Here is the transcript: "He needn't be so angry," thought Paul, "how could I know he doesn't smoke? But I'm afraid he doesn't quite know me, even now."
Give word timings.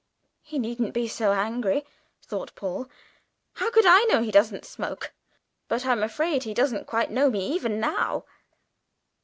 "He 0.41 0.57
needn't 0.57 0.95
be 0.95 1.07
so 1.07 1.31
angry," 1.31 1.85
thought 2.23 2.55
Paul, 2.55 2.89
"how 3.53 3.69
could 3.69 3.85
I 3.85 4.03
know 4.05 4.23
he 4.23 4.31
doesn't 4.31 4.65
smoke? 4.65 5.13
But 5.67 5.85
I'm 5.85 6.01
afraid 6.01 6.41
he 6.41 6.55
doesn't 6.55 6.87
quite 6.87 7.11
know 7.11 7.29
me, 7.29 7.45
even 7.53 7.79
now." 7.79 8.25